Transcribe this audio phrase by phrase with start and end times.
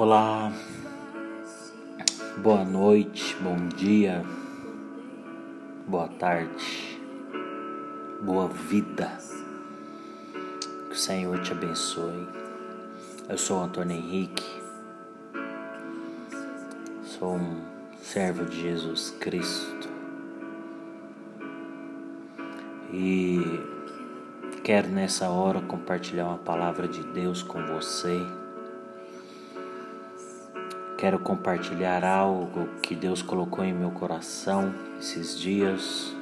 [0.00, 0.52] Olá,
[2.36, 4.24] boa noite, bom dia,
[5.88, 7.00] boa tarde,
[8.22, 9.10] boa vida.
[10.86, 12.28] Que o Senhor te abençoe.
[13.28, 14.46] Eu sou Antônio Henrique,
[17.02, 17.60] sou um
[18.00, 19.88] servo de Jesus Cristo
[22.92, 23.42] e
[24.62, 28.37] quero nessa hora compartilhar uma palavra de Deus com você.
[30.98, 36.12] Quero compartilhar algo que Deus colocou em meu coração esses dias.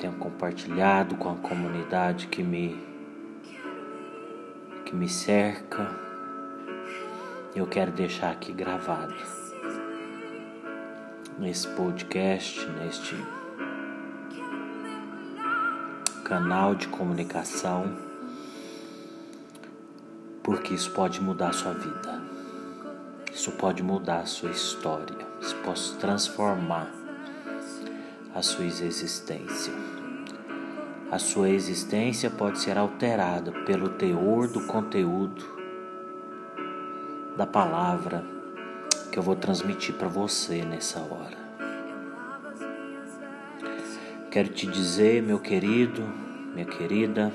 [0.00, 2.84] Tenho compartilhado com a comunidade que me
[4.84, 5.88] que me cerca.
[7.54, 9.14] Eu quero deixar aqui gravado
[11.38, 13.14] nesse podcast, neste
[16.24, 17.96] canal de comunicação,
[20.42, 22.15] porque isso pode mudar a sua vida.
[23.46, 26.90] Isso pode mudar a sua história, isso pode transformar
[28.34, 29.72] a sua existência.
[31.12, 35.44] A sua existência pode ser alterada pelo teor do conteúdo
[37.36, 38.24] da palavra
[39.12, 41.38] que eu vou transmitir para você nessa hora.
[44.28, 46.02] Quero te dizer, meu querido,
[46.52, 47.32] minha querida,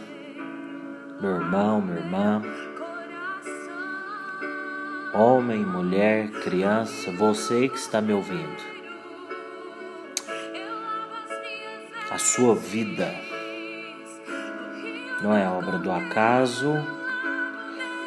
[1.22, 2.42] meu irmão, minha irmã,
[5.14, 8.72] homem, mulher, criança, você que está me ouvindo.
[12.10, 13.14] A sua vida
[15.22, 16.74] não é obra do acaso,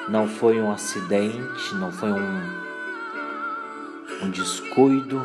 [0.08, 2.40] não foi um acidente, não foi um,
[4.22, 5.22] um descuido,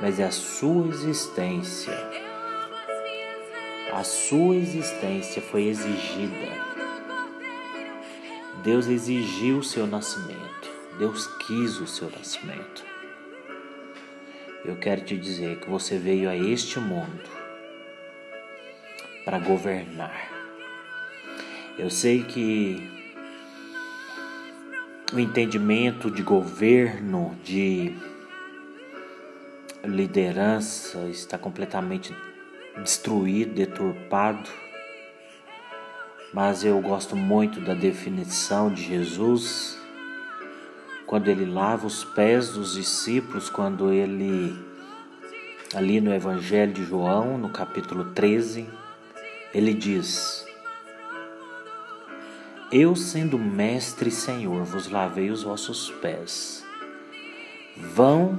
[0.00, 1.96] mas é a sua existência.
[3.92, 6.70] A sua existência foi exigida.
[8.62, 10.49] Deus exigiu o seu nascimento.
[11.00, 12.84] Deus quis o seu nascimento.
[14.62, 17.24] Eu quero te dizer que você veio a este mundo
[19.24, 20.30] para governar.
[21.78, 22.86] Eu sei que
[25.10, 27.96] o entendimento de governo, de
[29.82, 32.14] liderança está completamente
[32.76, 34.50] destruído, deturpado.
[36.34, 39.79] Mas eu gosto muito da definição de Jesus
[41.10, 44.56] quando ele lava os pés dos discípulos, quando ele,
[45.74, 48.70] ali no Evangelho de João, no capítulo 13,
[49.52, 50.46] ele diz:
[52.70, 56.64] Eu, sendo mestre e senhor, vos lavei os vossos pés.
[57.76, 58.38] Vão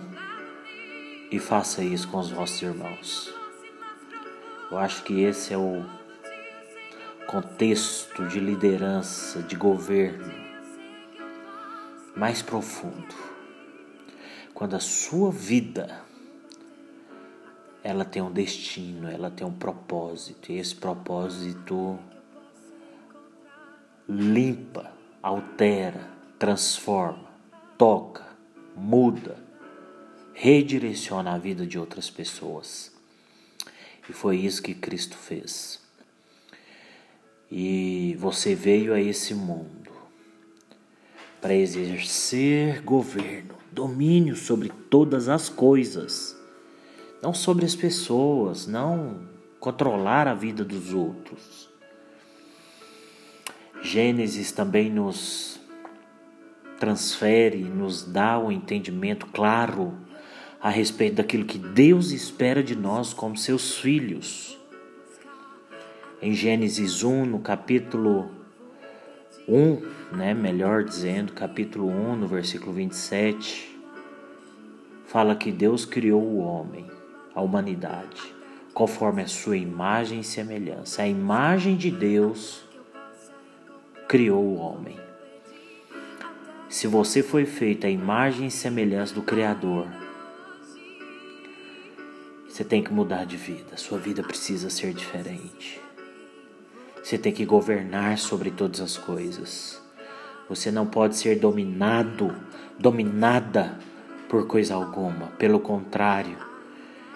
[1.30, 3.34] e faça isso com os vossos irmãos.
[4.72, 5.84] Eu acho que esse é o
[7.28, 10.41] contexto de liderança, de governo
[12.16, 13.16] mais profundo.
[14.54, 16.04] Quando a sua vida
[17.84, 21.98] ela tem um destino, ela tem um propósito, e esse propósito
[24.08, 26.08] limpa, altera,
[26.38, 27.30] transforma,
[27.78, 28.26] toca,
[28.76, 29.38] muda,
[30.34, 32.92] redireciona a vida de outras pessoas.
[34.08, 35.80] E foi isso que Cristo fez.
[37.50, 39.81] E você veio a esse mundo
[41.42, 46.40] para exercer governo, domínio sobre todas as coisas,
[47.22, 49.22] não sobre as pessoas, não
[49.60, 51.70] controlar a vida dos outros.
[53.82, 55.60] Gênesis também nos
[56.80, 59.98] transfere, nos dá o um entendimento claro
[60.62, 64.58] a respeito daquilo que Deus espera de nós como seus filhos.
[66.22, 68.30] Em Gênesis 1, no capítulo
[69.48, 73.80] 1, né, melhor dizendo, capítulo 1, no versículo 27,
[75.06, 76.86] fala que Deus criou o homem,
[77.34, 78.22] a humanidade,
[78.74, 81.04] conforme a sua imagem e semelhança.
[81.04, 82.64] A imagem de Deus
[84.08, 85.00] criou o homem.
[86.70, 89.88] Se você foi feito à imagem e semelhança do Criador,
[92.48, 93.76] você tem que mudar de vida.
[93.76, 95.82] Sua vida precisa ser diferente.
[97.04, 99.81] Você tem que governar sobre todas as coisas.
[100.52, 102.36] Você não pode ser dominado,
[102.78, 103.80] dominada
[104.28, 105.28] por coisa alguma.
[105.38, 106.36] Pelo contrário,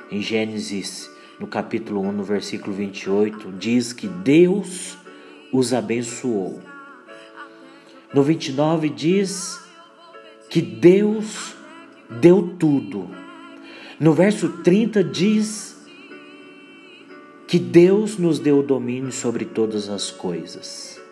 [0.10, 4.98] em Gênesis, no capítulo 1, no versículo 28, diz que Deus
[5.52, 6.62] os abençoou.
[8.14, 9.60] No 29 diz
[10.50, 11.58] que Deus
[12.22, 13.10] deu tudo.
[14.00, 15.86] No verso 30 diz
[17.46, 21.04] que Deus nos deu o domínio sobre todas as coisas.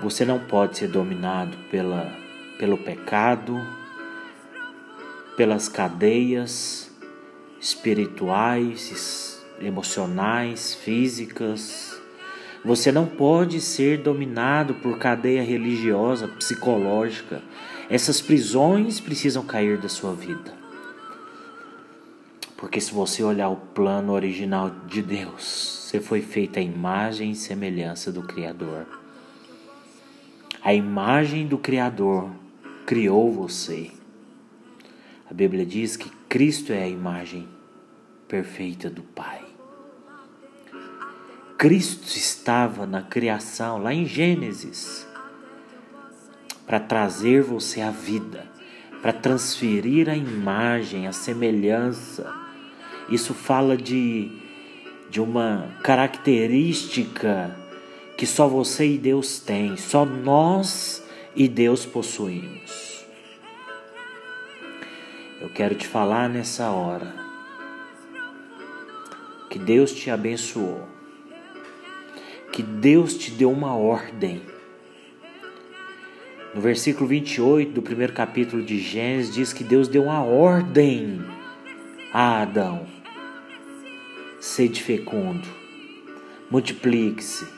[0.00, 2.12] Você não pode ser dominado pela,
[2.58, 3.66] pelo pecado,
[5.36, 6.90] pelas cadeias
[7.58, 11.98] espirituais, emocionais, físicas.
[12.64, 17.42] Você não pode ser dominado por cadeia religiosa, psicológica.
[17.88, 20.52] Essas prisões precisam cair da sua vida.
[22.56, 25.42] Porque se você olhar o plano original de Deus,
[25.84, 28.86] você foi feita a imagem e semelhança do Criador.
[30.66, 32.28] A imagem do Criador
[32.84, 33.92] criou você.
[35.30, 37.46] A Bíblia diz que Cristo é a imagem
[38.26, 39.44] perfeita do Pai.
[41.56, 45.06] Cristo estava na criação, lá em Gênesis,
[46.66, 48.44] para trazer você à vida,
[49.00, 52.28] para transferir a imagem, a semelhança.
[53.08, 54.32] Isso fala de,
[55.08, 57.56] de uma característica
[58.16, 61.04] que só você e Deus têm, só nós
[61.34, 63.04] e Deus possuímos.
[65.40, 67.14] Eu quero te falar nessa hora
[69.50, 70.88] que Deus te abençoou,
[72.52, 74.40] que Deus te deu uma ordem.
[76.54, 81.22] No versículo 28 do primeiro capítulo de Gênesis diz que Deus deu uma ordem
[82.12, 82.86] a Adão:
[84.40, 85.46] sede fecundo,
[86.50, 87.55] multiplique-se,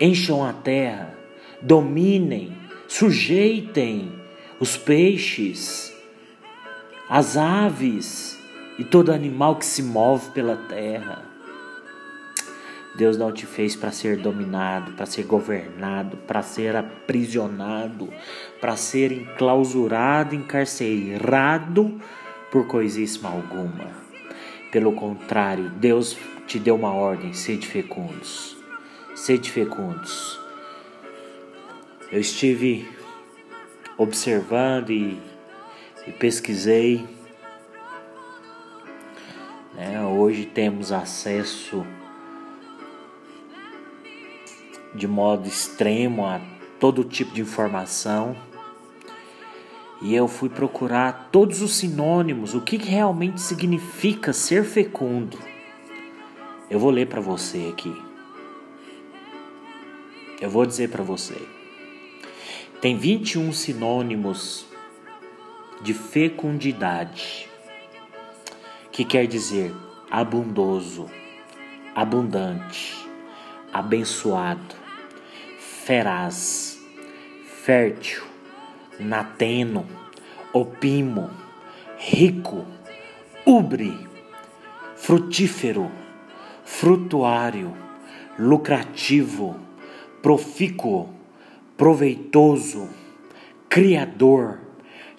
[0.00, 1.14] encham a terra,
[1.60, 2.56] dominem,
[2.88, 4.12] sujeitem
[4.60, 5.92] os peixes
[7.14, 8.38] as aves
[8.78, 11.22] e todo animal que se move pela terra.
[12.94, 18.08] Deus não te fez para ser dominado, para ser governado, para ser aprisionado,
[18.62, 22.00] para ser enclausurado, encarcerado
[22.50, 23.90] por coisíssima alguma.
[24.70, 26.16] Pelo contrário, Deus
[26.46, 28.51] te deu uma ordem: sede fecundos.
[29.14, 30.40] Sede fecundos.
[32.10, 32.88] Eu estive
[33.96, 35.20] observando e
[36.06, 37.06] e pesquisei.
[39.74, 40.04] Né?
[40.04, 41.86] Hoje temos acesso
[44.94, 46.40] de modo extremo a
[46.78, 48.36] todo tipo de informação.
[50.02, 55.38] E eu fui procurar todos os sinônimos, o que realmente significa ser fecundo.
[56.68, 58.11] Eu vou ler para você aqui.
[60.42, 61.40] Eu vou dizer para você.
[62.80, 64.66] Tem 21 sinônimos
[65.80, 67.48] de fecundidade,
[68.90, 69.72] que quer dizer
[70.10, 71.08] abundoso,
[71.94, 72.92] abundante,
[73.72, 74.74] abençoado,
[75.60, 76.76] feraz,
[77.62, 78.24] fértil,
[78.98, 79.86] nateno,
[80.52, 81.30] opimo,
[81.96, 82.66] rico,
[83.46, 83.96] ubre,
[84.96, 85.88] frutífero,
[86.64, 87.76] frutuário,
[88.36, 89.70] lucrativo,
[90.22, 91.10] profícuo,
[91.76, 92.88] proveitoso,
[93.68, 94.60] criador,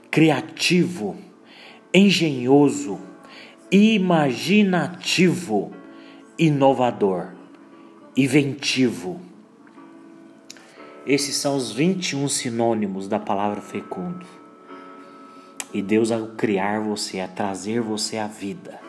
[0.10, 1.18] criativo,
[1.94, 3.00] engenhoso,
[3.70, 5.74] imaginativo,
[6.40, 7.34] inovador,
[8.16, 9.20] inventivo.
[11.06, 14.26] Esses são os 21 sinônimos da palavra fecundo.
[15.74, 18.80] E Deus, ao criar você, a trazer você à vida,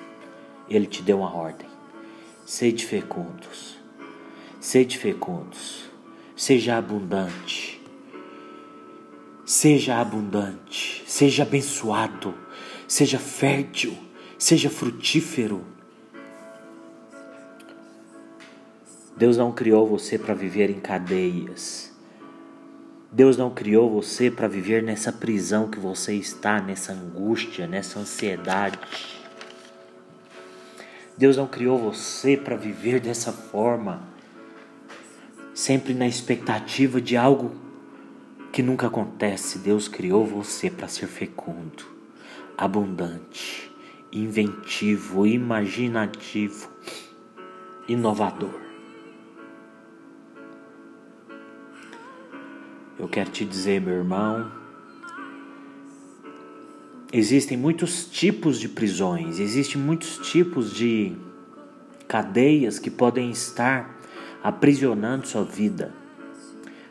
[0.68, 1.66] Ele te deu uma ordem:
[2.44, 3.78] sede fecundos,
[4.60, 5.83] sede fecundos,
[6.36, 7.80] seja abundante,
[9.44, 12.34] seja abundante seja abençoado,
[12.88, 13.96] seja fértil,
[14.36, 15.64] seja frutífero.
[19.16, 21.92] Deus não criou você para viver em cadeias.
[23.12, 28.76] Deus não criou você para viver nessa prisão que você está, nessa angústia, nessa ansiedade.
[31.16, 34.02] Deus não criou você para viver dessa forma,
[35.54, 37.52] sempre na expectativa de algo
[38.52, 39.58] que nunca acontece.
[39.58, 41.84] Deus criou você para ser fecundo,
[42.58, 43.70] abundante,
[44.12, 46.68] inventivo, imaginativo,
[47.88, 48.60] inovador.
[52.98, 54.50] Eu quero te dizer, meu irmão,
[57.12, 61.16] existem muitos tipos de prisões, existem muitos tipos de
[62.06, 63.94] cadeias que podem estar
[64.44, 65.90] aprisionando sua vida.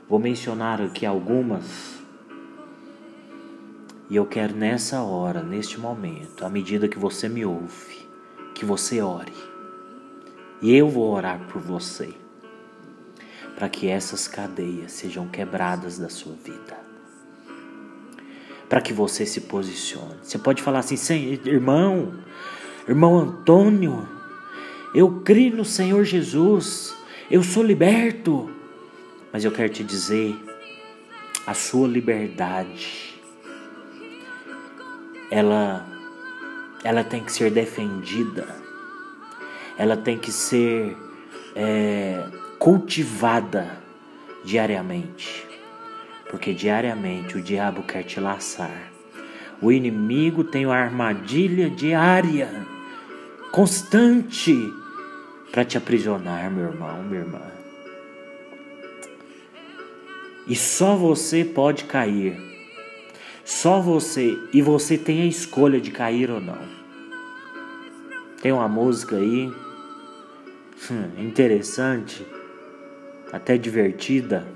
[0.10, 1.94] Vou mencionar aqui algumas.
[4.10, 8.10] E eu quero nessa hora, neste momento, à medida que você me ouve,
[8.56, 9.34] que você ore.
[10.64, 12.14] E eu vou orar por você,
[13.56, 16.82] para que essas cadeias sejam quebradas da sua vida.
[18.68, 20.18] Para que você se posicione.
[20.24, 22.14] Você pode falar assim, irmão,
[22.88, 24.08] irmão Antônio,
[24.96, 26.96] eu creio no Senhor Jesus,
[27.30, 28.50] eu sou liberto.
[29.32, 30.36] Mas eu quero te dizer
[31.46, 33.20] a sua liberdade,
[35.30, 35.86] ela,
[36.84, 38.48] ela tem que ser defendida,
[39.78, 40.96] ela tem que ser
[41.56, 42.24] é,
[42.60, 43.78] cultivada
[44.44, 45.46] diariamente,
[46.30, 48.92] porque diariamente o diabo quer te laçar.
[49.62, 52.50] O inimigo tem uma armadilha diária,
[53.52, 54.72] constante,
[55.54, 57.40] para te aprisionar, meu irmão, minha irmã.
[60.48, 62.36] E só você pode cair.
[63.46, 64.36] Só você.
[64.52, 66.58] E você tem a escolha de cair ou não.
[68.42, 69.54] Tem uma música aí.
[70.90, 72.26] Hum, interessante.
[73.32, 74.48] Até divertida.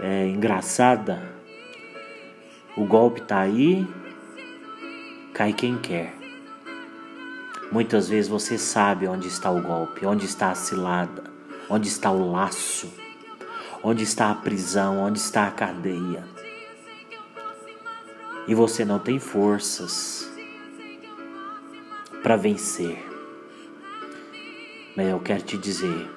[0.00, 1.22] É engraçada.
[2.74, 3.86] O golpe tá aí.
[5.34, 6.15] Cai quem quer.
[7.70, 11.24] Muitas vezes você sabe onde está o golpe, onde está a cilada,
[11.68, 12.90] onde está o laço
[13.88, 14.98] Onde está a prisão?
[14.98, 16.24] Onde está a cadeia?
[18.48, 20.28] E você não tem forças
[22.20, 22.98] para vencer.
[24.96, 26.10] Mas eu quero te dizer,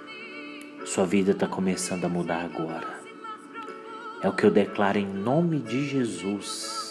[0.84, 3.00] sua vida está começando a mudar agora.
[4.24, 6.89] É o que eu declaro em nome de Jesus.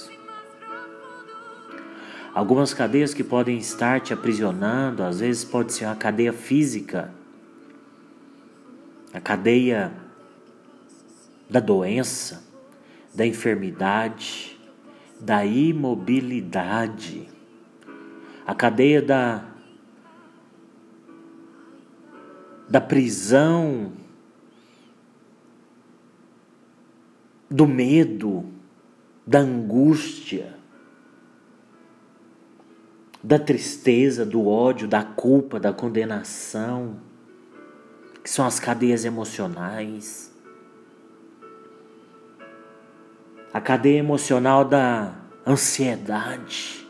[2.38, 7.12] Algumas cadeias que podem estar te aprisionando, às vezes pode ser uma cadeia física,
[9.12, 9.92] a cadeia
[11.50, 12.44] da doença,
[13.12, 14.56] da enfermidade,
[15.20, 17.28] da imobilidade,
[18.46, 19.44] a cadeia da,
[22.68, 23.94] da prisão,
[27.50, 28.44] do medo,
[29.26, 30.57] da angústia,
[33.22, 36.96] da tristeza, do ódio, da culpa, da condenação,
[38.22, 40.28] que são as cadeias emocionais.
[43.52, 45.14] a cadeia emocional da
[45.46, 46.86] ansiedade,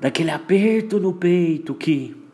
[0.00, 2.24] daquele aperto no peito que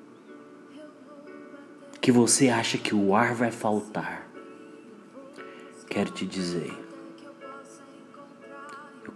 [2.01, 4.29] que você acha que o ar vai faltar.
[5.89, 6.77] Quero te dizer,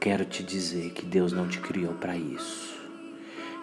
[0.06, 2.80] quero te dizer que Deus não te criou para isso.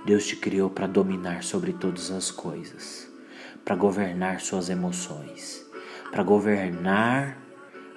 [0.06, 3.10] Deus te criou para dominar sobre todas as coisas,
[3.64, 5.66] para governar suas emoções,
[6.12, 7.38] para governar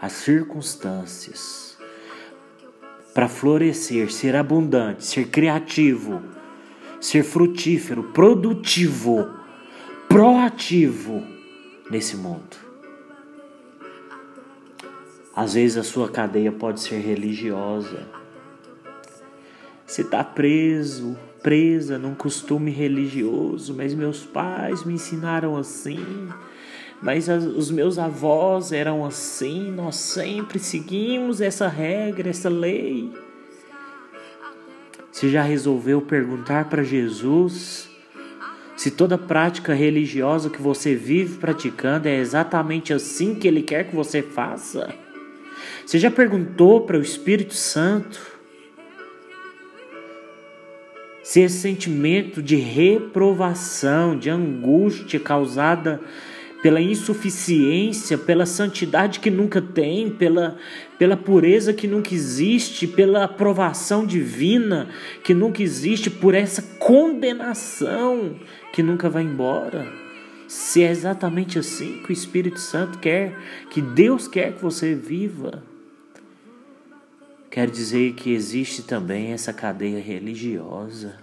[0.01, 1.77] as circunstâncias
[3.13, 6.23] para florescer, ser abundante, ser criativo,
[7.01, 9.29] ser frutífero, produtivo,
[10.09, 11.21] proativo
[11.91, 12.57] nesse mundo.
[15.35, 18.26] Às vezes a sua cadeia pode ser religiosa.
[19.87, 26.29] Você está preso, presa num costume religioso, mas meus pais me ensinaram assim
[27.01, 33.13] mas as, os meus avós eram assim, nós sempre seguimos essa regra, essa lei.
[35.11, 37.89] Você já resolveu perguntar para Jesus
[38.77, 43.97] se toda prática religiosa que você vive praticando é exatamente assim que Ele quer que
[43.97, 44.95] você faça?
[45.87, 48.36] Você já perguntou para o Espírito Santo
[51.27, 56.01] se esse sentimento de reprovação, de angústia causada
[56.63, 60.57] pela insuficiência, pela santidade que nunca tem, pela,
[60.97, 64.89] pela pureza que nunca existe, pela aprovação divina
[65.25, 68.37] que nunca existe, por essa condenação
[68.73, 69.85] que nunca vai embora.
[70.47, 73.37] Se é exatamente assim que o Espírito Santo quer,
[73.69, 75.61] que Deus quer que você viva,
[77.57, 81.17] quer dizer que existe também essa cadeia religiosa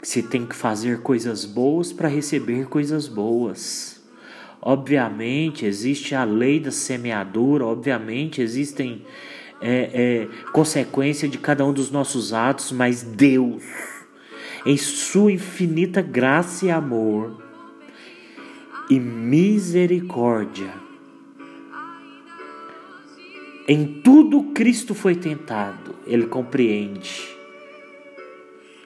[0.00, 4.00] se tem que fazer coisas boas para receber coisas boas.
[4.62, 9.04] Obviamente existe a lei da semeadura, obviamente existem
[9.60, 13.64] é, é, consequências de cada um dos nossos atos, mas Deus,
[14.64, 17.42] em Sua infinita graça e amor
[18.88, 20.72] e misericórdia,
[23.70, 27.28] em tudo Cristo foi tentado, Ele compreende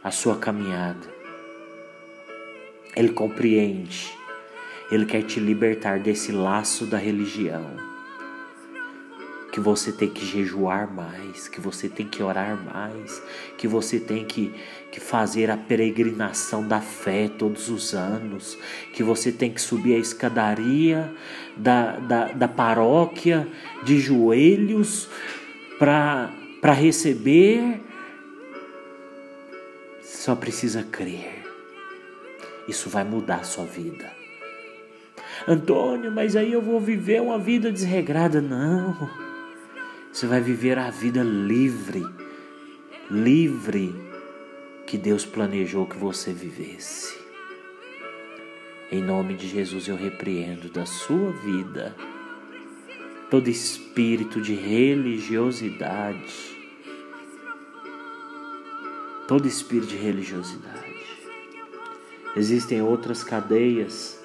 [0.02, 1.06] a sua caminhada.
[2.96, 4.12] Ele compreende.
[4.90, 7.64] Ele quer te libertar desse laço da religião.
[9.52, 13.22] Que você tem que jejuar mais, que você tem que orar mais,
[13.56, 14.52] que você tem que,
[14.90, 18.58] que fazer a peregrinação da fé todos os anos,
[18.92, 21.14] que você tem que subir a escadaria
[21.56, 23.46] da, da, da paróquia
[23.82, 25.08] de joelhos
[25.78, 27.80] para receber
[30.02, 31.42] só precisa crer.
[32.68, 34.08] Isso vai mudar a sua vida.
[35.48, 38.40] Antônio, mas aí eu vou viver uma vida desregrada.
[38.40, 39.10] Não.
[40.12, 42.06] Você vai viver a vida livre,
[43.10, 43.92] livre
[44.86, 47.21] que Deus planejou que você vivesse.
[48.92, 51.96] Em nome de Jesus eu repreendo da sua vida
[53.30, 56.54] todo espírito de religiosidade,
[59.26, 61.06] todo espírito de religiosidade.
[62.36, 64.22] Existem outras cadeias,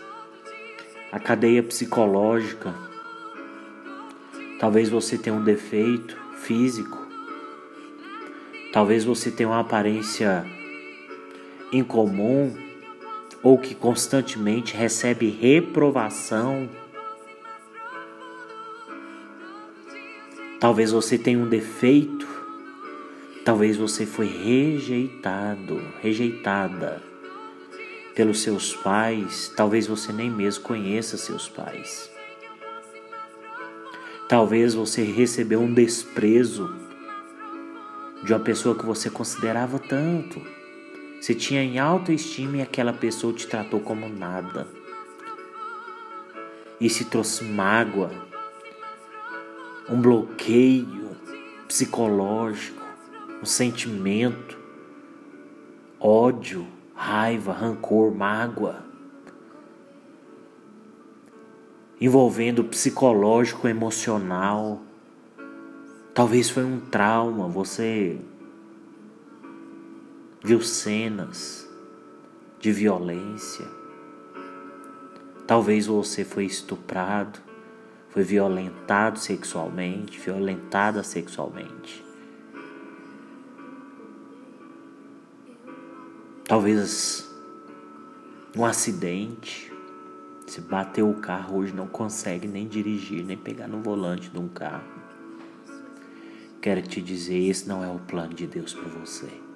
[1.13, 2.75] a cadeia psicológica.
[4.59, 7.07] Talvez você tenha um defeito físico,
[8.73, 10.45] talvez você tenha uma aparência
[11.71, 12.66] incomum
[13.43, 16.69] ou que constantemente recebe reprovação.
[20.59, 22.27] Talvez você tenha um defeito,
[23.45, 27.01] talvez você foi rejeitado, rejeitada
[28.15, 32.09] pelos seus pais, talvez você nem mesmo conheça seus pais.
[34.27, 36.75] Talvez você recebeu um desprezo
[38.23, 40.56] de uma pessoa que você considerava tanto.
[41.19, 44.67] Você tinha em alta estima e aquela pessoa te tratou como nada.
[46.79, 48.11] E se trouxe mágoa,
[49.89, 51.15] um bloqueio
[51.67, 52.83] psicológico,
[53.41, 54.57] um sentimento,
[55.99, 58.83] ódio raiva, rancor, mágoa,
[62.01, 64.81] envolvendo psicológico, emocional.
[66.13, 68.19] Talvez foi um trauma, você
[70.47, 71.69] viu cenas
[72.57, 73.67] de violência.
[75.45, 77.37] Talvez você foi estuprado,
[78.07, 82.01] foi violentado sexualmente, violentada sexualmente.
[86.45, 87.29] Talvez
[88.55, 89.69] um acidente.
[90.47, 94.47] Você bateu o carro hoje, não consegue nem dirigir, nem pegar no volante de um
[94.47, 94.87] carro.
[96.61, 99.46] Quero te dizer, esse não é o plano de Deus para você.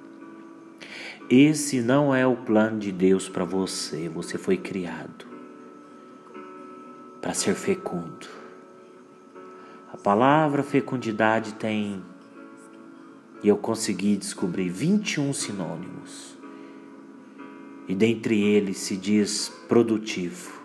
[1.34, 4.10] Esse não é o plano de Deus para você.
[4.10, 5.26] Você foi criado
[7.22, 8.28] para ser fecundo.
[9.94, 12.04] A palavra fecundidade tem,
[13.42, 16.38] e eu consegui descobrir 21 sinônimos
[17.88, 20.62] e dentre eles se diz produtivo,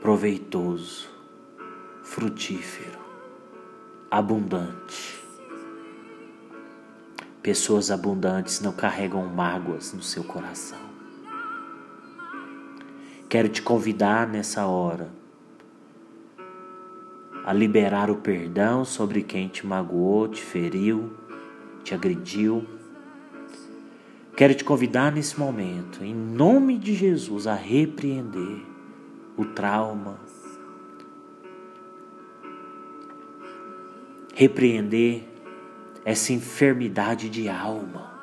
[0.00, 1.08] proveitoso,
[2.02, 2.98] frutífero,
[4.10, 5.25] abundante.
[7.46, 10.80] Pessoas abundantes não carregam mágoas no seu coração.
[13.28, 15.08] Quero te convidar nessa hora
[17.44, 21.16] a liberar o perdão sobre quem te magoou, te feriu,
[21.84, 22.66] te agrediu
[24.36, 28.60] Quero te convidar nesse momento, em nome de Jesus, a repreender
[29.34, 30.20] o trauma,
[34.34, 35.35] repreender
[36.06, 38.14] essa enfermidade de alma.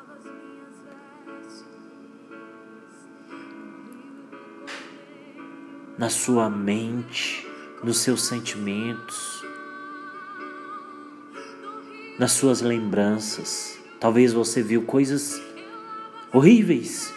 [5.98, 7.46] Na sua mente,
[7.82, 9.44] nos seus sentimentos,
[12.18, 13.78] nas suas lembranças.
[14.00, 15.38] Talvez você viu coisas
[16.32, 17.12] horríveis.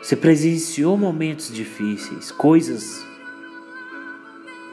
[0.00, 3.04] Você presenciou momentos difíceis, coisas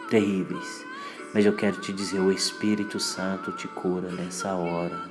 [0.07, 0.85] terríveis.
[1.33, 5.09] Mas eu quero te dizer: o Espírito Santo te cura nessa hora.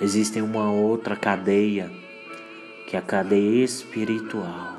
[0.00, 1.90] Existe uma outra cadeia,
[2.86, 4.78] que é a cadeia espiritual.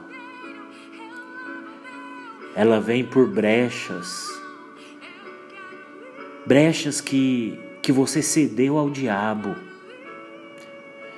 [2.55, 4.27] Ela vem por brechas,
[6.45, 9.55] brechas que, que você cedeu ao diabo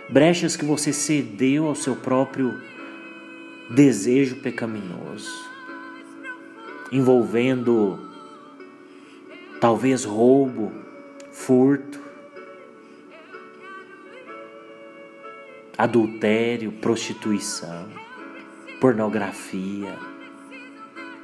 [0.09, 2.61] brechas que você cedeu ao seu próprio
[3.69, 5.49] desejo pecaminoso,
[6.93, 7.99] envolvendo
[9.59, 10.71] talvez roubo,
[11.31, 11.99] furto,
[15.75, 17.89] adultério, prostituição,
[18.79, 19.97] pornografia,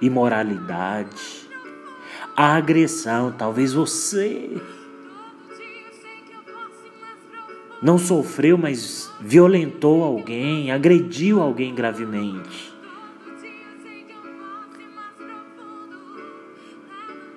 [0.01, 1.47] imoralidade,
[2.35, 3.31] agressão.
[3.31, 4.49] Talvez você
[7.79, 12.68] não sofreu, mas violentou alguém, agrediu alguém gravemente.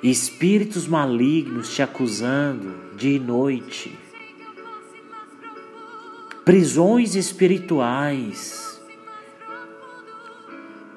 [0.02, 3.96] Espíritos malignos te acusando dia e noite.
[6.44, 8.80] Prisões espirituais.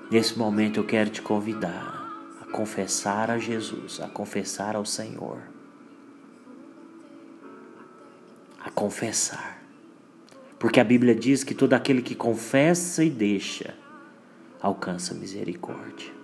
[0.09, 2.03] Nesse momento eu quero te convidar
[2.41, 5.55] a confessar a Jesus, a confessar ao Senhor
[8.65, 9.61] a confessar.
[10.57, 13.75] Porque a Bíblia diz que todo aquele que confessa e deixa
[14.59, 16.14] alcança misericórdia.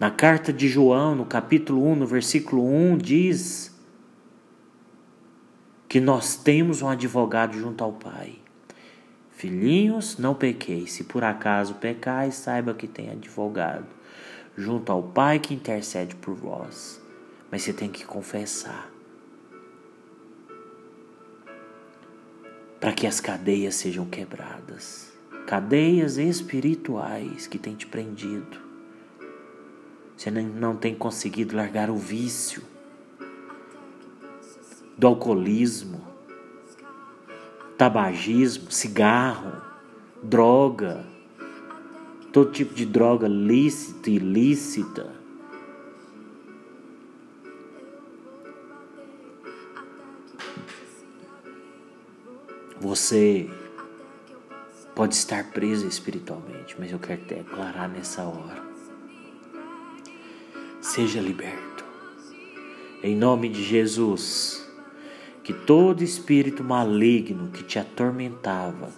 [0.00, 3.78] Na carta de João, no capítulo 1, no versículo 1, diz
[5.86, 8.38] que nós temos um advogado junto ao Pai.
[9.32, 10.92] Filhinhos, não pequeis.
[10.92, 13.84] Se por acaso pecais, saiba que tem advogado
[14.56, 16.98] junto ao Pai que intercede por vós.
[17.50, 18.90] Mas você tem que confessar.
[22.80, 25.12] Para que as cadeias sejam quebradas.
[25.46, 28.69] Cadeias espirituais que têm te prendido
[30.20, 32.62] você não tem conseguido largar o vício
[34.98, 36.06] do alcoolismo,
[37.78, 39.62] tabagismo, cigarro,
[40.22, 41.06] droga,
[42.34, 45.10] todo tipo de droga lícita e ilícita.
[52.78, 53.48] Você
[54.94, 58.69] pode estar preso espiritualmente, mas eu quero declarar nessa hora
[60.90, 61.84] seja liberto.
[63.02, 64.68] Em nome de Jesus,
[65.42, 68.90] que todo espírito maligno que te atormentava,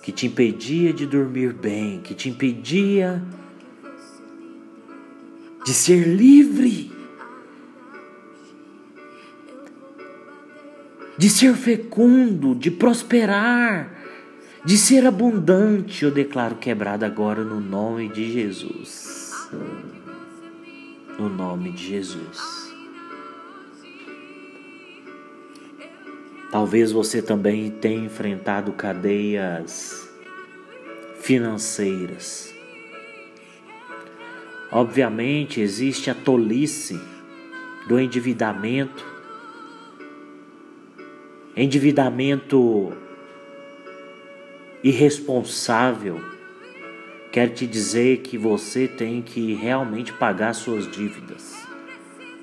[0.00, 3.22] que te impedia de dormir bem, que te impedia
[5.64, 6.92] de ser livre,
[11.18, 13.92] de ser fecundo, de prosperar,
[14.64, 19.24] de ser abundante, eu declaro quebrado agora no nome de Jesus
[21.18, 22.64] no nome de Jesus.
[26.50, 30.08] Talvez você também tenha enfrentado cadeias
[31.20, 32.54] financeiras.
[34.70, 37.00] Obviamente existe a tolice
[37.88, 39.04] do endividamento,
[41.56, 42.92] endividamento
[44.82, 46.33] irresponsável
[47.34, 51.66] Quero te dizer que você tem que realmente pagar suas dívidas,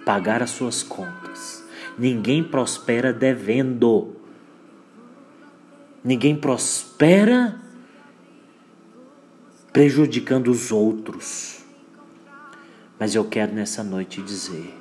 [0.04, 1.64] pagar as suas contas.
[1.98, 4.18] Ninguém prospera devendo.
[6.04, 7.58] Ninguém prospera
[9.72, 11.64] prejudicando os outros.
[13.00, 14.76] Mas eu quero nessa noite dizer: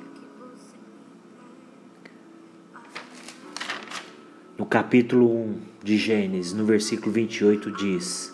[4.57, 8.30] no capítulo 1 de Gênesis, no versículo 28, diz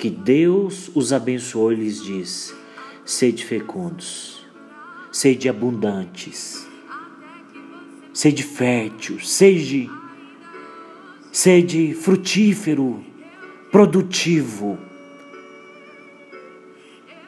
[0.00, 2.56] que Deus os abençoou e lhes diz:
[3.04, 4.46] sede fecundos,
[5.12, 6.66] sede abundantes,
[8.12, 9.90] sede fértil, sede,
[11.30, 13.04] sede frutífero,
[13.70, 14.78] produtivo.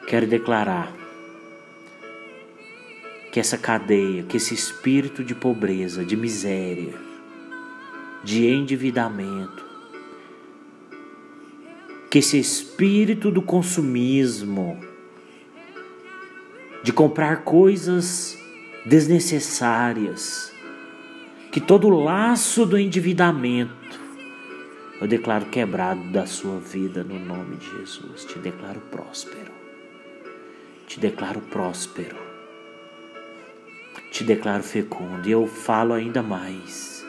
[0.07, 0.91] Quero declarar
[3.31, 6.93] que essa cadeia, que esse espírito de pobreza, de miséria,
[8.23, 9.72] de endividamento,
[12.13, 14.79] que esse espírito do consumismo,
[16.83, 18.37] de comprar coisas
[18.85, 20.53] desnecessárias,
[21.51, 23.99] que todo laço do endividamento,
[25.01, 28.25] eu declaro quebrado da sua vida no nome de Jesus.
[28.25, 29.51] Te declaro próspero.
[30.85, 32.17] Te declaro próspero.
[34.11, 35.27] Te declaro fecundo.
[35.27, 37.03] E eu falo ainda mais.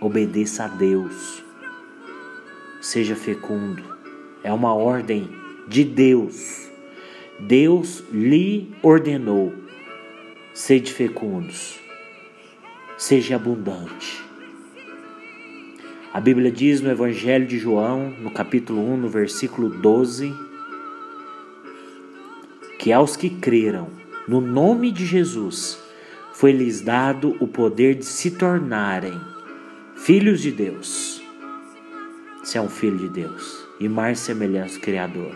[0.00, 1.44] Obedeça a Deus.
[2.80, 3.95] Seja fecundo
[4.46, 5.28] é uma ordem
[5.66, 6.70] de Deus.
[7.40, 9.52] Deus lhe ordenou:
[10.54, 11.80] sede fecundos,
[12.96, 14.24] seja abundante.
[16.14, 20.32] A Bíblia diz no Evangelho de João, no capítulo 1, no versículo 12,
[22.78, 23.88] que aos que creram
[24.28, 25.76] no nome de Jesus
[26.32, 29.20] foi-lhes dado o poder de se tornarem
[29.96, 31.20] filhos de Deus.
[32.42, 35.34] Você é um filho de Deus e mais semelhança ao Criador.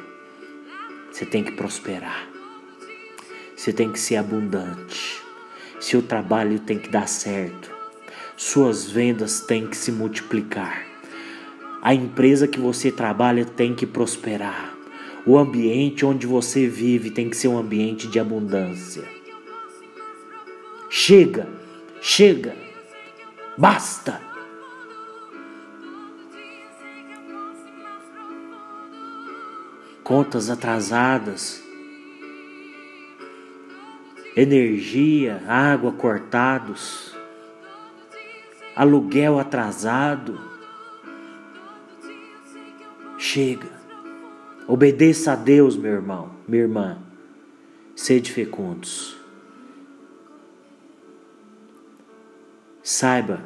[1.10, 2.28] Você tem que prosperar.
[3.56, 5.20] Você tem que ser abundante.
[5.78, 7.70] Seu trabalho tem que dar certo.
[8.36, 10.86] Suas vendas têm que se multiplicar.
[11.82, 14.74] A empresa que você trabalha tem que prosperar.
[15.26, 19.04] O ambiente onde você vive tem que ser um ambiente de abundância.
[20.88, 21.46] Chega,
[22.00, 22.54] chega,
[23.56, 24.29] basta.
[30.10, 31.62] Contas atrasadas,
[34.34, 37.16] energia, água cortados,
[38.74, 40.36] aluguel atrasado.
[43.16, 43.70] Chega.
[44.66, 46.98] Obedeça a Deus, meu irmão, minha irmã.
[47.94, 49.16] Sede fecundos.
[52.82, 53.40] Saiba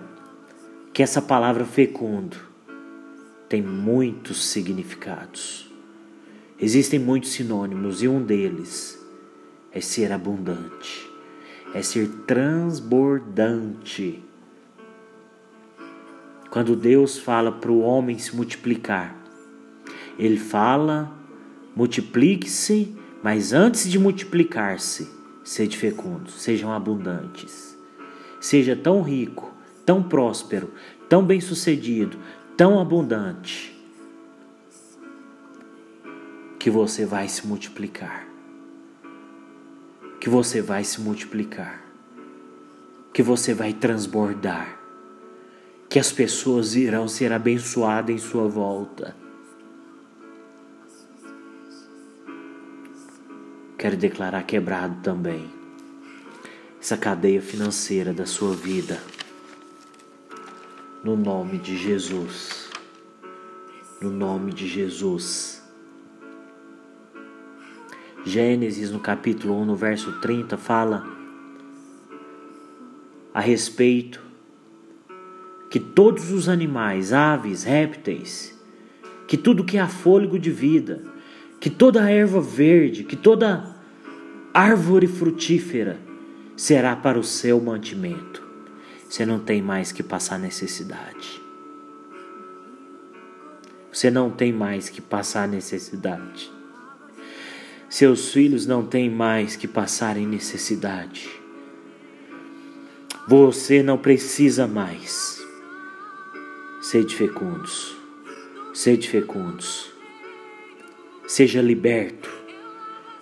[0.95, 2.39] que essa palavra fecundo
[3.51, 5.74] tem muitos significados.
[6.61, 9.05] Existem muitos sinônimos e um deles
[9.73, 11.11] é ser abundante,
[11.75, 14.23] é ser transbordante.
[16.51, 19.17] Quando Deus fala para o homem se multiplicar,
[20.17, 21.13] Ele fala:
[21.75, 25.09] multiplique-se, mas antes de multiplicar-se,
[25.43, 27.77] sede fecundos, sejam abundantes.
[28.41, 29.53] Seja tão rico,
[29.85, 30.71] tão próspero,
[31.09, 32.17] tão bem-sucedido,
[32.57, 33.74] tão abundante,
[36.65, 38.27] que você vai se multiplicar.
[40.19, 41.85] Que você vai se multiplicar.
[43.13, 44.81] Que você vai transbordar
[45.91, 49.15] que as pessoas irão ser abençoadas em sua volta.
[53.77, 55.53] Quero declarar quebrado também
[56.81, 59.03] essa cadeia financeira da sua vida.
[61.05, 62.71] No nome de Jesus.
[64.01, 65.63] No nome de Jesus.
[68.25, 71.07] Gênesis, no capítulo 1, no verso 30, fala
[73.35, 74.23] a respeito
[75.71, 78.59] que todos os animais, aves, répteis,
[79.29, 81.03] que tudo que há fôlego de vida,
[81.61, 83.77] que toda a erva verde, que toda
[84.55, 85.99] árvore frutífera
[86.57, 88.43] será para o seu mantimento.
[89.07, 91.43] Você não tem mais que passar necessidade.
[93.93, 96.51] Você não tem mais que passar necessidade.
[97.97, 101.31] Seus filhos não têm mais que passar em necessidade.
[103.29, 105.41] Você não precisa mais
[106.83, 107.97] Sede fecundos,
[108.73, 109.93] sede fecundos.
[111.29, 112.29] Seja liberto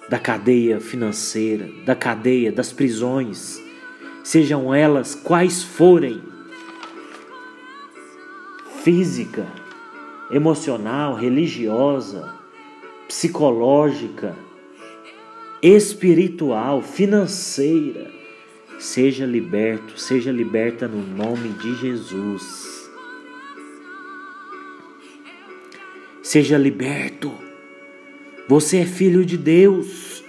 [0.09, 3.63] da cadeia financeira, da cadeia das prisões,
[4.25, 6.23] sejam elas quais forem
[8.83, 9.47] física,
[10.31, 12.35] emocional, religiosa,
[13.07, 14.35] psicológica,
[15.63, 18.11] espiritual, financeira.
[18.81, 22.91] Seja liberto, seja liberta no nome de Jesus.
[26.21, 27.33] Seja liberto.
[28.49, 30.25] Você é filho de Deus.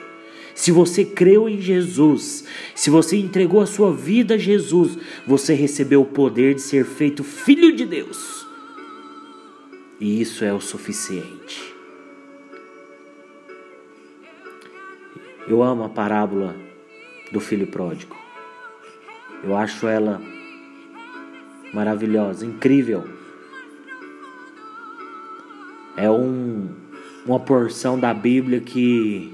[0.54, 6.02] Se você creu em Jesus, se você entregou a sua vida a Jesus, você recebeu
[6.02, 8.46] o poder de ser feito filho de Deus.
[10.00, 11.73] E isso é o suficiente.
[15.48, 16.56] Eu amo a parábola
[17.32, 18.16] do filho pródigo.
[19.44, 20.22] Eu acho ela
[21.74, 23.04] maravilhosa, incrível
[25.96, 26.70] é um,
[27.26, 29.32] uma porção da Bíblia que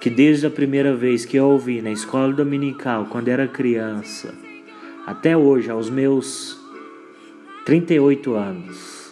[0.00, 4.34] que desde a primeira vez que eu ouvi na escola dominical, quando era criança,
[5.06, 6.60] até hoje, aos meus
[7.64, 9.03] 38 anos,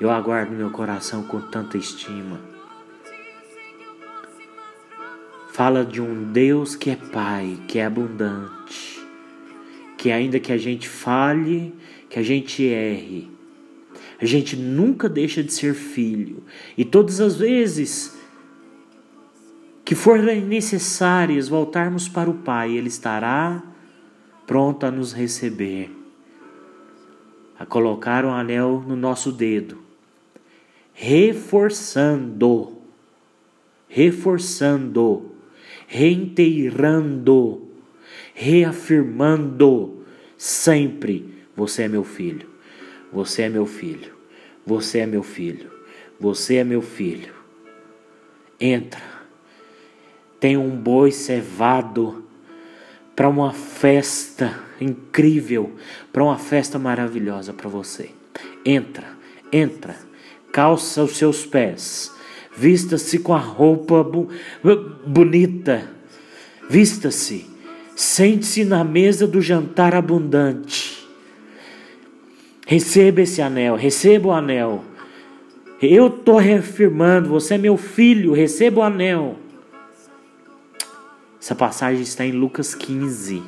[0.00, 2.40] eu aguardo meu coração com tanta estima.
[5.52, 9.00] Fala de um Deus que é Pai, que é abundante
[10.00, 11.74] que ainda que a gente falhe,
[12.08, 13.30] que a gente erre,
[14.18, 16.42] a gente nunca deixa de ser filho.
[16.74, 18.18] E todas as vezes
[19.84, 23.62] que forem necessárias voltarmos para o Pai, Ele estará
[24.46, 25.94] pronto a nos receber,
[27.58, 29.76] a colocar um anel no nosso dedo,
[31.00, 32.76] reforçando,
[33.88, 35.32] reforçando,
[35.86, 37.70] reinteirando
[38.40, 40.02] reafirmando
[40.38, 42.48] sempre: Você é meu filho,
[43.12, 44.14] você é meu filho,
[44.64, 45.70] você é meu filho,
[46.18, 47.34] você é meu filho.
[48.58, 49.02] Entra,
[50.38, 52.24] tem um boi cevado
[53.14, 55.74] para uma festa incrível,
[56.10, 58.10] para uma festa maravilhosa para você.
[58.64, 59.06] Entra,
[59.52, 59.96] entra,
[60.52, 62.12] calça os seus pés,
[62.56, 64.28] vista-se com a roupa bu
[65.06, 65.88] bonita,
[66.68, 67.50] vista-se
[68.00, 71.06] Sente-se na mesa do jantar abundante.
[72.66, 74.82] Receba esse anel, receba o anel.
[75.82, 79.36] Eu estou reafirmando, você é meu filho, receba o anel.
[81.38, 83.42] Essa passagem está em Lucas 15.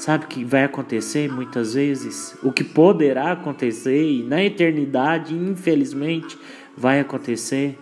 [0.00, 2.36] Sabe o que vai acontecer muitas vezes?
[2.42, 6.38] O que poderá acontecer e na eternidade, infelizmente,
[6.76, 7.78] vai acontecer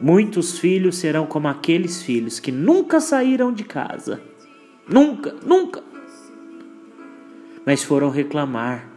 [0.00, 4.18] Muitos filhos serão como aqueles filhos que nunca saíram de casa.
[4.88, 5.82] Nunca, nunca.
[7.66, 8.88] Mas foram reclamar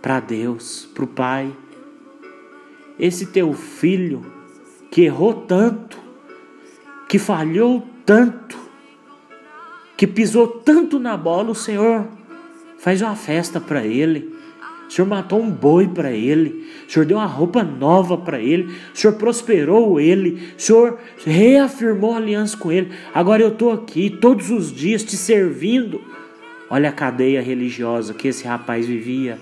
[0.00, 1.52] para Deus, para o Pai.
[2.96, 4.24] Esse teu filho
[4.88, 5.98] que errou tanto,
[7.08, 8.56] que falhou tanto,
[10.04, 12.06] que pisou tanto na bola, o Senhor
[12.78, 14.34] faz uma festa para ele.
[14.86, 16.68] O Senhor matou um boi para ele.
[16.86, 18.70] O Senhor deu uma roupa nova para ele.
[18.92, 20.52] O Senhor prosperou ele.
[20.58, 22.92] O Senhor reafirmou a aliança com ele.
[23.14, 26.02] Agora eu estou aqui todos os dias te servindo.
[26.68, 29.38] Olha a cadeia religiosa que esse rapaz vivia.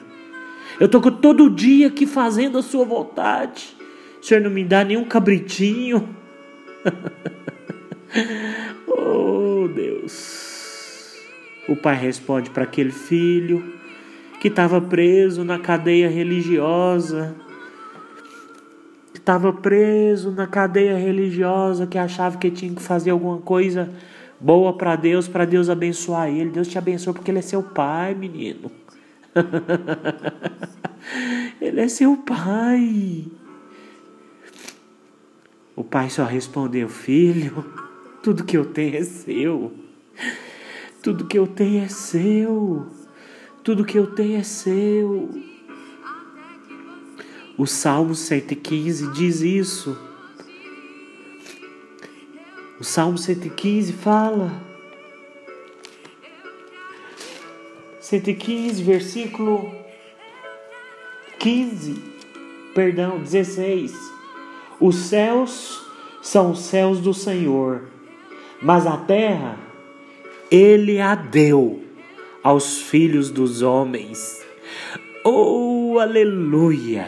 [0.79, 3.77] Eu estou todo dia aqui fazendo a sua vontade.
[4.23, 6.09] O Senhor não me dá nenhum cabritinho.
[9.03, 11.17] oh, Deus.
[11.69, 13.73] O pai responde para aquele filho
[14.41, 17.37] que estava preso na cadeia religiosa,
[19.13, 23.89] que estava preso na cadeia religiosa, que achava que tinha que fazer alguma coisa
[24.41, 26.51] boa para Deus, para Deus abençoar ele.
[26.51, 28.71] Deus te abençoa porque ele é seu pai, menino.
[31.61, 33.27] ele é seu pai.
[35.77, 37.65] O pai só respondeu: Filho,
[38.23, 39.73] tudo que eu tenho é seu.
[41.03, 42.87] Tudo que eu tenho é seu.
[43.65, 45.29] Tudo que eu tenho é seu.
[47.59, 49.99] O Salmo 115 diz isso.
[52.79, 54.63] O Salmo 115 fala.
[58.01, 59.75] 115, versículo
[61.39, 61.95] 15,
[62.75, 63.95] perdão, 16.
[64.81, 65.83] Os céus
[66.21, 67.92] são os céus do Senhor,
[68.63, 69.59] mas a terra
[70.51, 71.83] ele a deu
[72.43, 74.45] aos filhos dos homens.
[75.25, 77.07] Oh, aleluia!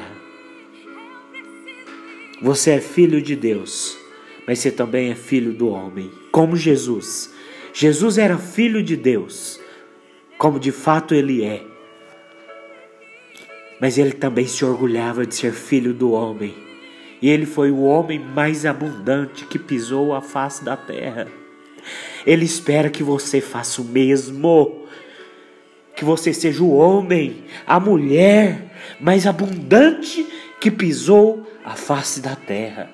[2.41, 3.99] Você é filho de Deus,
[4.47, 7.33] mas você também é filho do homem, como Jesus.
[7.73, 9.61] Jesus era filho de Deus,
[10.39, 11.63] como de fato ele é.
[13.81, 16.55] Mas ele também se orgulhava de ser filho do homem.
[17.21, 21.44] E ele foi o homem mais abundante que pisou a face da terra.
[22.27, 24.87] Ele espera que você faça o mesmo.
[25.97, 30.27] Que você seja o homem, a mulher mais abundante
[30.61, 32.91] que pisou a face da terra,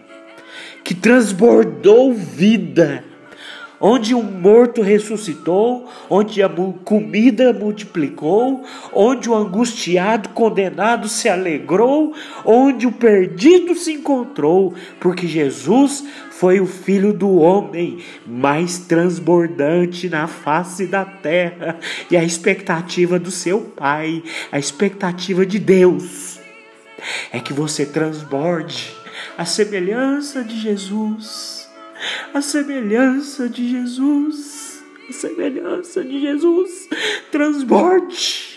[0.84, 3.04] que transbordou vida,
[3.80, 6.50] onde um morto ressuscitou, onde a
[6.84, 8.62] comida multiplicou,
[8.92, 12.12] onde o angustiado condenado se alegrou,
[12.44, 20.26] onde o perdido se encontrou, porque Jesus foi o filho do homem mais transbordante na
[20.26, 21.78] face da terra.
[22.10, 26.38] E a expectativa do seu Pai, a expectativa de Deus,
[27.32, 28.94] é que você transborde
[29.36, 31.59] a semelhança de Jesus.
[32.32, 34.82] A semelhança de Jesus.
[35.08, 36.88] A semelhança de Jesus.
[37.30, 38.49] Transborde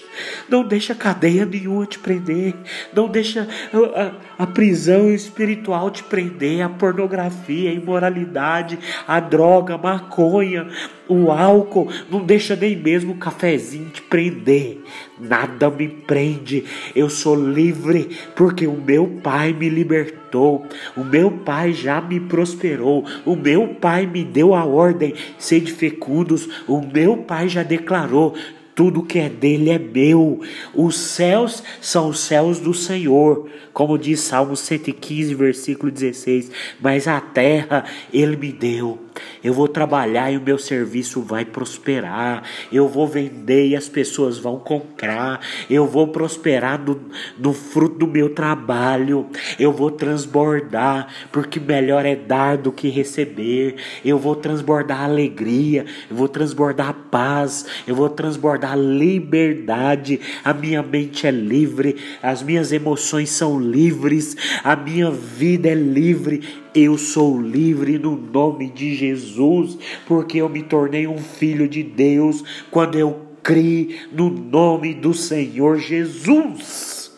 [0.49, 2.53] não deixa cadeia nenhuma te prender.
[2.93, 6.61] Não deixa a, a, a, prisão espiritual te prender.
[6.61, 10.67] A pornografia, a imoralidade, a droga, a maconha,
[11.07, 11.89] o álcool.
[12.09, 14.79] Não deixa nem mesmo o cafezinho te prender.
[15.19, 16.63] Nada me prende.
[16.95, 20.65] Eu sou livre porque o meu Pai me libertou.
[20.95, 23.05] O meu Pai já me prosperou.
[23.25, 26.47] O meu Pai me deu a ordem: sede fecundos.
[26.67, 28.35] O meu Pai já declarou
[28.75, 30.41] tudo que é dele é meu.
[30.73, 36.51] Os céus são os céus do Senhor, como diz Salmo 115, versículo 16.
[36.81, 38.99] Mas a terra ele me deu.
[39.43, 42.43] Eu vou trabalhar e o meu serviço vai prosperar.
[42.71, 45.41] Eu vou vender e as pessoas vão comprar.
[45.69, 46.99] Eu vou prosperar no,
[47.37, 49.27] no fruto do meu trabalho.
[49.59, 53.75] Eu vou transbordar, porque melhor é dar do que receber.
[54.03, 55.85] Eu vou transbordar alegria.
[56.09, 57.65] Eu vou transbordar paz.
[57.85, 60.19] Eu vou transbordar liberdade.
[60.43, 61.97] A minha mente é livre.
[62.21, 64.35] As minhas emoções são livres.
[64.63, 70.63] A minha vida é livre eu sou livre no nome de Jesus, porque eu me
[70.63, 77.15] tornei um filho de Deus quando eu criei no nome do Senhor Jesus.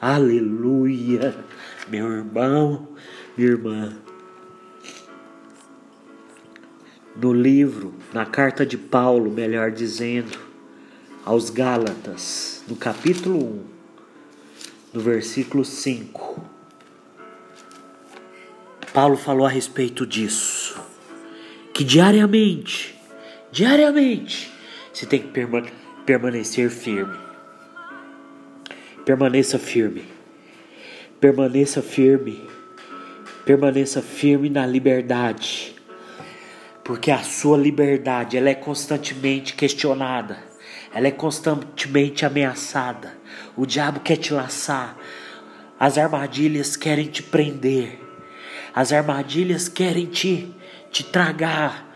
[0.00, 1.36] Aleluia,
[1.88, 2.88] meu irmão,
[3.36, 3.96] minha irmã.
[7.20, 10.38] No livro, na carta de Paulo, melhor dizendo,
[11.24, 13.64] aos Gálatas, no capítulo 1,
[14.94, 16.55] no versículo 5
[18.96, 20.80] Paulo falou a respeito disso.
[21.74, 22.98] Que diariamente,
[23.52, 24.50] diariamente,
[24.90, 25.46] você tem que
[26.06, 27.14] permanecer firme.
[29.04, 30.02] Permaneça firme.
[31.20, 32.48] Permaneça firme.
[33.44, 35.76] Permaneça firme na liberdade.
[36.82, 40.38] Porque a sua liberdade, ela é constantemente questionada.
[40.94, 43.12] Ela é constantemente ameaçada.
[43.54, 44.96] O diabo quer te laçar.
[45.78, 48.05] As armadilhas querem te prender.
[48.76, 50.54] As armadilhas querem te,
[50.92, 51.86] te tragar.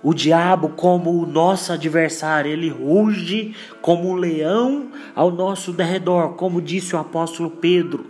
[0.00, 6.62] O diabo, como o nosso adversário, ele ruge como um leão ao nosso derredor, como
[6.62, 8.06] disse o apóstolo Pedro.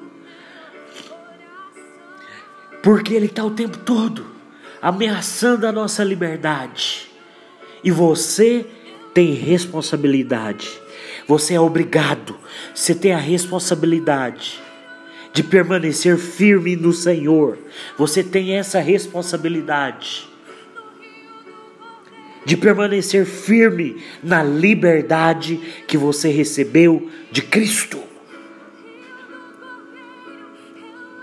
[2.83, 4.27] Porque ele está o tempo todo
[4.83, 7.09] ameaçando a nossa liberdade.
[7.83, 8.67] E você
[9.15, 10.69] tem responsabilidade.
[11.27, 12.37] Você é obrigado.
[12.75, 14.68] Você tem a responsabilidade
[15.39, 17.59] de permanecer firme no Senhor.
[17.97, 20.29] Você tem essa responsabilidade
[22.45, 28.01] de permanecer firme na liberdade que você recebeu de Cristo.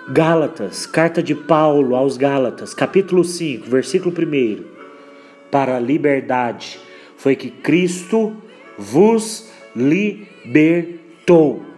[0.07, 4.63] Gálatas, carta de Paulo aos Gálatas, capítulo 5, versículo 1.
[5.51, 6.79] Para a liberdade
[7.17, 8.33] foi que Cristo
[8.77, 11.74] vos libertou.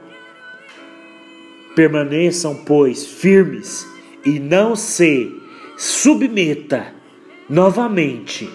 [1.77, 3.85] Permaneçam, pois, firmes
[4.25, 5.31] e não se
[5.77, 6.91] submeta
[7.47, 8.49] novamente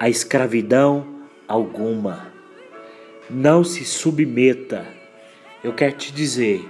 [0.00, 1.06] a escravidão
[1.46, 2.32] alguma.
[3.28, 4.86] Não se submeta.
[5.62, 6.66] Eu quero te dizer,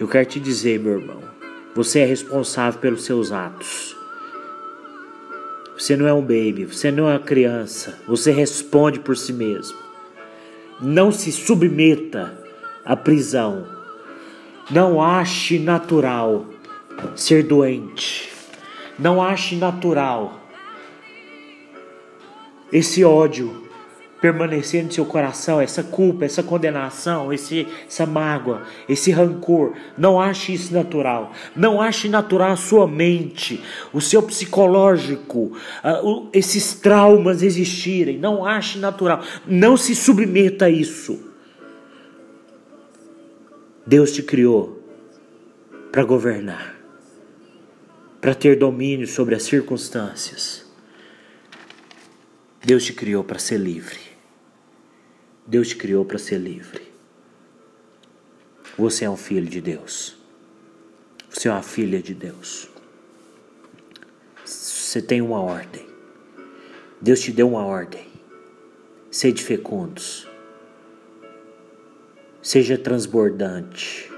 [0.00, 1.20] eu quero te dizer, meu irmão,
[1.74, 3.94] você é responsável pelos seus atos.
[5.76, 9.76] Você não é um baby, você não é uma criança, você responde por si mesmo.
[10.80, 12.42] Não se submeta
[12.86, 13.73] à prisão.
[14.70, 16.46] Não ache natural
[17.14, 18.30] ser doente.
[18.98, 20.40] Não ache natural
[22.72, 23.64] esse ódio
[24.20, 29.74] permanecer no seu coração, essa culpa, essa condenação, esse, essa mágoa, esse rancor.
[29.98, 31.30] Não ache isso natural.
[31.54, 33.62] Não ache natural a sua mente,
[33.92, 35.52] o seu psicológico,
[35.84, 38.18] uh, esses traumas existirem.
[38.18, 39.20] Não ache natural.
[39.46, 41.23] Não se submeta a isso.
[43.86, 44.82] Deus te criou
[45.92, 46.74] para governar,
[48.18, 50.64] para ter domínio sobre as circunstâncias.
[52.64, 54.00] Deus te criou para ser livre.
[55.46, 56.80] Deus te criou para ser livre.
[58.78, 60.16] Você é um filho de Deus.
[61.28, 62.70] Você é uma filha de Deus.
[64.46, 65.86] Você tem uma ordem.
[67.02, 68.06] Deus te deu uma ordem.
[69.10, 70.26] Sede fecundos.
[72.54, 74.08] Seja transbordante.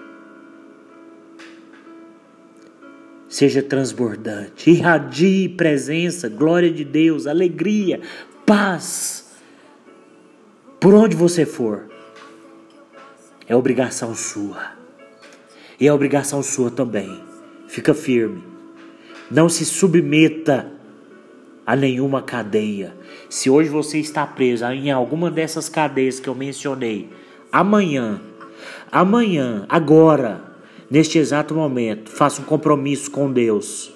[3.27, 4.71] Seja transbordante.
[4.71, 8.03] Irradie presença, glória de Deus, alegria,
[8.45, 9.33] paz
[10.79, 11.89] por onde você for.
[13.49, 14.73] É obrigação sua.
[15.81, 17.25] E é obrigação sua também.
[17.67, 18.45] Fica firme.
[19.31, 20.71] Não se submeta
[21.65, 22.95] a nenhuma cadeia.
[23.31, 27.09] Se hoje você está preso em alguma dessas cadeias que eu mencionei,
[27.51, 28.21] amanhã,
[28.91, 30.43] amanhã, agora,
[30.91, 33.93] neste exato momento, faça um compromisso com Deus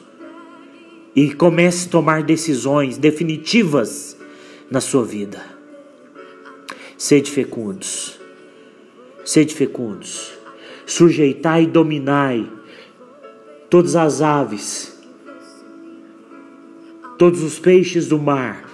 [1.14, 4.16] e comece a tomar decisões definitivas
[4.70, 5.42] na sua vida.
[6.96, 8.20] Sede fecundos,
[9.24, 10.32] sede fecundos,
[10.86, 12.51] sujeitai e dominai
[13.68, 15.01] todas as aves,
[17.16, 18.68] todos os peixes do mar,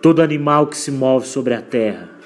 [0.00, 2.17] todo animal que se move sobre a terra.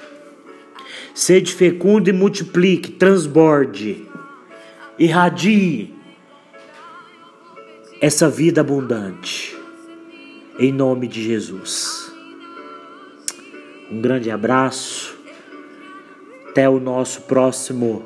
[1.13, 4.07] Sede fecundo e multiplique, transborde,
[4.97, 5.93] irradie
[8.01, 9.55] essa vida abundante,
[10.57, 12.11] em nome de Jesus.
[13.91, 15.15] Um grande abraço.
[16.49, 18.03] Até o nosso próximo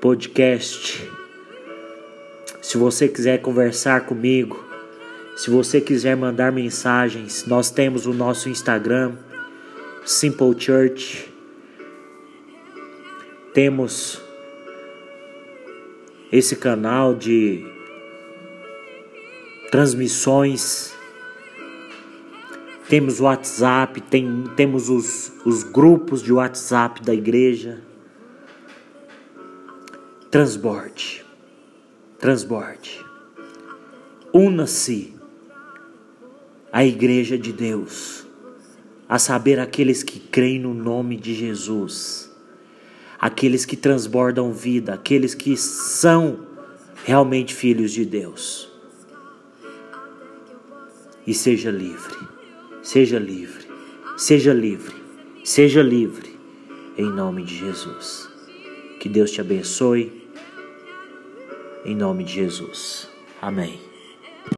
[0.00, 1.08] podcast.
[2.60, 4.62] Se você quiser conversar comigo,
[5.36, 9.12] se você quiser mandar mensagens, nós temos o nosso Instagram,
[10.04, 11.29] Simple Church.
[13.52, 14.20] Temos
[16.32, 17.64] esse canal de
[19.70, 20.94] transmissões
[22.90, 27.80] temos o WhatsApp, tem, temos os, os grupos de WhatsApp da igreja.
[30.28, 31.24] Transborde.
[32.18, 33.06] Transborde.
[34.32, 35.14] Una-se
[36.72, 38.26] à igreja de Deus,
[39.08, 42.29] a saber, aqueles que creem no nome de Jesus,
[43.20, 46.46] aqueles que transbordam vida, aqueles que são
[47.04, 48.70] realmente filhos de Deus.
[51.26, 52.30] E seja livre.
[52.82, 53.66] Seja livre,
[54.16, 54.96] seja livre,
[55.44, 56.34] seja livre,
[56.96, 58.26] em nome de Jesus.
[58.98, 60.26] Que Deus te abençoe,
[61.84, 63.06] em nome de Jesus.
[63.40, 63.89] Amém.